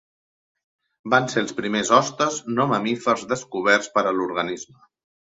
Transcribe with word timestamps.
Van 1.13 1.27
ser 1.33 1.41
els 1.45 1.53
primers 1.59 1.91
hostes 1.97 2.39
no 2.53 2.65
mamífers 2.71 3.25
descoberts 3.33 3.91
per 3.99 4.05
a 4.05 4.15
l'organisme. 4.21 4.81